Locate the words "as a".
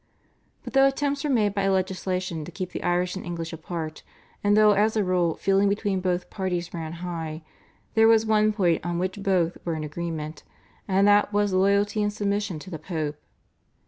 4.71-5.03